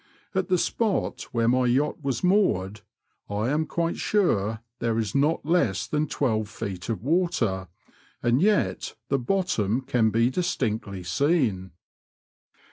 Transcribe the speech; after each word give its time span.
At 0.33 0.47
the 0.47 0.57
spot 0.57 1.27
where 1.31 1.47
my 1.47 1.67
yacht 1.67 1.97
was 2.03 2.23
moored 2.23 2.81
I 3.29 3.49
am 3.49 3.67
quite 3.67 3.97
sure 3.97 4.61
there 4.79 4.97
is 4.97 5.13
not 5.13 5.45
less 5.45 5.85
than 5.85 6.07
twelve 6.07 6.49
feet 6.49 6.89
of 6.89 7.03
water, 7.03 7.67
and 8.23 8.41
yet 8.41 8.95
the 9.09 9.19
bottom 9.19 9.81
can 9.81 10.09
be 10.09 10.31
distinctly 10.31 11.03
seen. 11.03 11.73